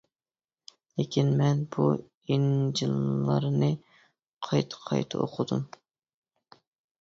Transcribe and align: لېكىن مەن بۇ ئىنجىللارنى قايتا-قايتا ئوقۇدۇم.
لېكىن 1.01 1.27
مەن 1.41 1.59
بۇ 1.75 1.85
ئىنجىللارنى 1.97 3.69
قايتا-قايتا 4.49 5.21
ئوقۇدۇم. 5.27 5.63